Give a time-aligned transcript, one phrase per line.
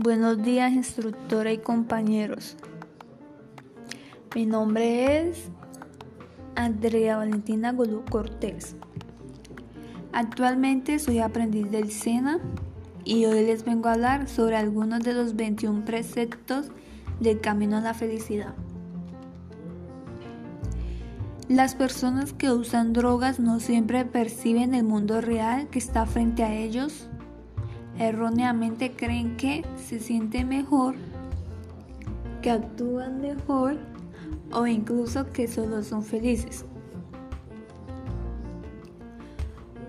[0.00, 2.56] Buenos días instructora y compañeros.
[4.32, 5.50] Mi nombre es
[6.54, 8.76] Andrea Valentina Golú Cortés.
[10.12, 12.38] Actualmente soy aprendiz del SENA
[13.04, 16.70] y hoy les vengo a hablar sobre algunos de los 21 preceptos
[17.18, 18.54] del camino a la felicidad.
[21.48, 26.54] Las personas que usan drogas no siempre perciben el mundo real que está frente a
[26.54, 27.08] ellos
[27.98, 30.94] erróneamente creen que se sienten mejor,
[32.42, 33.78] que actúan mejor
[34.52, 36.64] o incluso que solo son felices.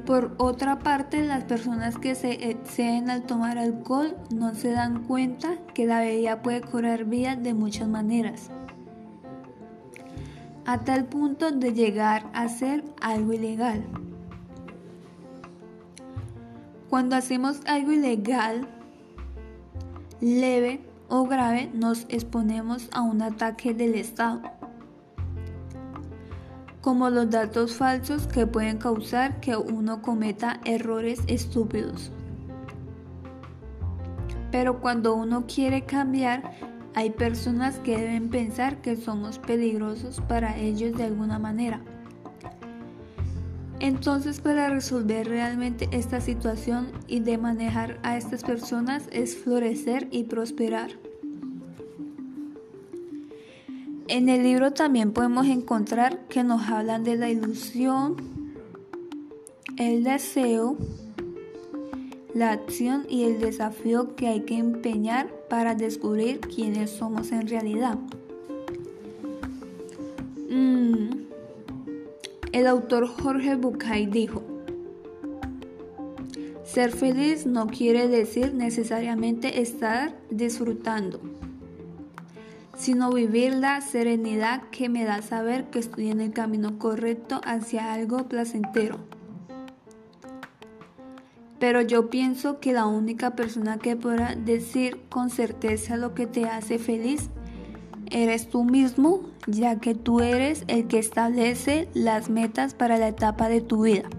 [0.06, 5.60] Por otra parte, las personas que se exceden al tomar alcohol no se dan cuenta
[5.76, 8.50] que la bebida puede curar vidas de muchas maneras,
[10.66, 13.86] a tal punto de llegar a ser algo ilegal.
[16.90, 18.68] Cuando hacemos algo ilegal,
[20.22, 24.42] leve o grave, nos exponemos a un ataque del Estado,
[26.82, 32.12] como los datos falsos que pueden causar que uno cometa errores estúpidos.
[34.52, 36.54] Pero cuando uno quiere cambiar,
[36.96, 41.82] hay personas que deben pensar que somos peligrosos para ellos de alguna manera.
[43.80, 50.26] Entonces para resolver realmente esta situación y de manejar a estas personas es florecer y
[50.26, 50.92] prosperar.
[54.10, 58.16] En el libro también podemos encontrar que nos hablan de la ilusión,
[59.78, 60.78] el deseo,
[62.34, 67.98] la acción y el desafío que hay que empeñar para descubrir quiénes somos en realidad.
[70.50, 71.29] Mm,
[72.52, 74.44] el autor Jorge Bucay dijo,
[76.64, 81.20] ser feliz no quiere decir necesariamente estar disfrutando,
[82.78, 87.94] sino vivir la serenidad que me da saber que estoy en el camino correcto hacia
[87.94, 88.98] algo placentero.
[91.60, 96.46] Pero yo pienso que la única persona que podrá decir con certeza lo que te
[96.46, 97.30] hace feliz
[98.12, 103.50] eres tú mismo, ya que tú eres el que establece las metas para la etapa
[103.50, 104.10] de tu vida.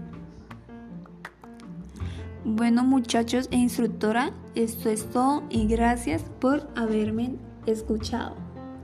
[2.43, 7.35] Bueno muchachos e instructora, esto es todo y gracias por haberme
[7.65, 8.35] escuchado.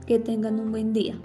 [0.06, 1.20] Que tengan un buen día.